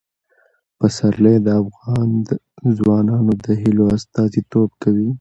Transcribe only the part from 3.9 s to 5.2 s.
استازیتوب کوي.